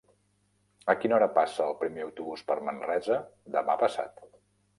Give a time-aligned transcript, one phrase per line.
[0.93, 3.19] A quina hora passa el primer autobús per Manresa
[3.59, 4.27] demà passat?